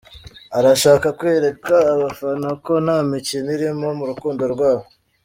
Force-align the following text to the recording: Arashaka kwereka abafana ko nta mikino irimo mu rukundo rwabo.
Arashaka 0.57 1.07
kwereka 1.19 1.75
abafana 1.93 2.47
ko 2.65 2.73
nta 2.85 2.97
mikino 3.11 3.47
irimo 3.55 3.87
mu 3.97 4.05
rukundo 4.11 4.43
rwabo. 4.55 4.85